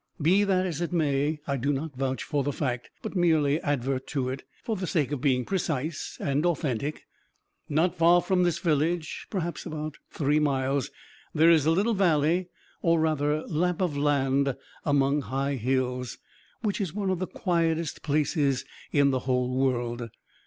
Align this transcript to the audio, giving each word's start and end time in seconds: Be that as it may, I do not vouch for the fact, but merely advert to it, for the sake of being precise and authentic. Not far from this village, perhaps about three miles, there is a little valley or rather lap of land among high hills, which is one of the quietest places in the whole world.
Be 0.19 0.43
that 0.45 0.65
as 0.65 0.81
it 0.81 0.91
may, 0.91 1.41
I 1.45 1.57
do 1.57 1.71
not 1.71 1.95
vouch 1.95 2.23
for 2.23 2.43
the 2.43 2.51
fact, 2.51 2.89
but 3.03 3.15
merely 3.15 3.61
advert 3.61 4.07
to 4.07 4.29
it, 4.29 4.43
for 4.63 4.75
the 4.75 4.87
sake 4.87 5.11
of 5.11 5.21
being 5.21 5.45
precise 5.45 6.17
and 6.19 6.43
authentic. 6.43 7.03
Not 7.69 7.93
far 7.99 8.19
from 8.23 8.41
this 8.41 8.57
village, 8.57 9.27
perhaps 9.29 9.63
about 9.63 9.99
three 10.09 10.39
miles, 10.39 10.89
there 11.35 11.51
is 11.51 11.67
a 11.67 11.69
little 11.71 11.93
valley 11.93 12.49
or 12.81 12.99
rather 12.99 13.45
lap 13.45 13.79
of 13.79 13.95
land 13.95 14.55
among 14.85 15.21
high 15.21 15.53
hills, 15.57 16.17
which 16.63 16.81
is 16.81 16.95
one 16.95 17.11
of 17.11 17.19
the 17.19 17.27
quietest 17.27 18.01
places 18.01 18.65
in 18.91 19.11
the 19.11 19.19
whole 19.29 19.55
world. 19.55 20.09